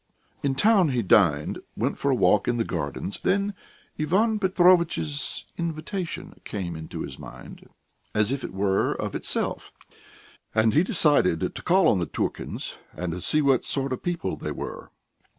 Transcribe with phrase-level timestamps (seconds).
[0.41, 3.53] '"In town he dined, went for a walk in the gardens, then
[3.99, 7.69] Ivan Petrovitch's invitation came into his mind,
[8.15, 9.71] as it were of itself,
[10.55, 14.49] and he decided to call on the Turkins and see what sort of people they
[14.49, 14.89] were.